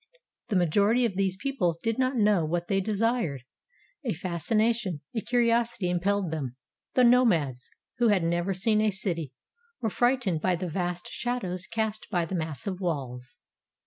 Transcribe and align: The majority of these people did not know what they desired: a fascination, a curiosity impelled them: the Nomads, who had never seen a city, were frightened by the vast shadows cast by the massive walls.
The 0.47 0.55
majority 0.55 1.05
of 1.05 1.15
these 1.15 1.37
people 1.37 1.77
did 1.83 1.99
not 1.99 2.15
know 2.15 2.43
what 2.43 2.65
they 2.65 2.81
desired: 2.81 3.43
a 4.03 4.13
fascination, 4.13 5.01
a 5.15 5.21
curiosity 5.21 5.91
impelled 5.91 6.31
them: 6.31 6.55
the 6.95 7.03
Nomads, 7.03 7.69
who 7.99 8.07
had 8.07 8.23
never 8.23 8.51
seen 8.51 8.81
a 8.81 8.89
city, 8.89 9.31
were 9.79 9.91
frightened 9.91 10.41
by 10.41 10.55
the 10.55 10.67
vast 10.67 11.09
shadows 11.11 11.67
cast 11.67 12.07
by 12.09 12.25
the 12.25 12.33
massive 12.33 12.79
walls. 12.79 13.41